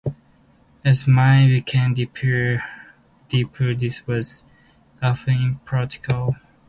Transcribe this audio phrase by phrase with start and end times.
[0.83, 2.63] As mines became deeper,
[3.29, 4.43] this was
[4.99, 6.37] often impractical.